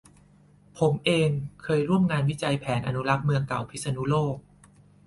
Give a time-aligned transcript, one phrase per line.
[0.79, 1.29] ผมเอง
[1.63, 4.35] เคยร่วมงานวิจัยแผนอนุรักษ์เมืองเก่าพิษณุโลก